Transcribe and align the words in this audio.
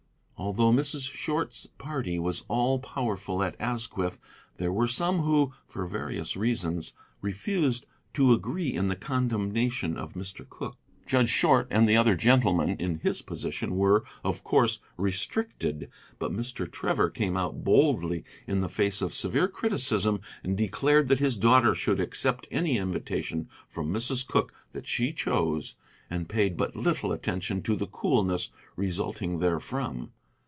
Although 0.43 0.71
Mrs. 0.71 1.07
Short's 1.13 1.67
party 1.77 2.17
was 2.17 2.45
all 2.47 2.79
powerful 2.79 3.43
at 3.43 3.55
Asquith, 3.61 4.19
there 4.57 4.73
were 4.73 4.87
some 4.87 5.19
who, 5.19 5.53
for 5.67 5.85
various 5.85 6.35
reasons, 6.35 6.93
refused 7.21 7.85
to 8.15 8.33
agree 8.33 8.73
in 8.73 8.87
the 8.87 8.95
condemnation 8.95 9.95
of 9.95 10.13
Mr. 10.15 10.49
Cooke. 10.49 10.79
Judge 11.05 11.29
Short 11.29 11.67
and 11.69 11.87
the 11.87 11.95
other 11.95 12.15
gentlemen 12.15 12.69
in 12.79 12.97
his 13.01 13.21
position 13.21 13.75
were, 13.75 14.03
of 14.23 14.43
course, 14.43 14.79
restricted, 14.97 15.91
but 16.17 16.33
Mr. 16.33 16.69
Trevor 16.69 17.11
came 17.11 17.37
out 17.37 17.63
boldly 17.63 18.25
in 18.47 18.61
the 18.61 18.67
face 18.67 18.99
of 19.03 19.13
severe 19.13 19.47
criticism 19.47 20.21
and 20.43 20.57
declared 20.57 21.07
that 21.09 21.19
his 21.19 21.37
daughter 21.37 21.75
should 21.75 21.99
accept 21.99 22.47
any 22.49 22.79
invitation 22.79 23.47
from 23.69 23.93
Mrs. 23.93 24.27
Cooke 24.27 24.51
that 24.71 24.87
she 24.87 25.13
chose, 25.13 25.75
and 26.09 26.27
paid 26.27 26.57
but 26.57 26.75
little 26.75 27.11
attention 27.11 27.61
to 27.61 27.75
the 27.75 27.87
coolness 27.87 28.49
resulting 28.75 29.37
therefrom. 29.39 30.11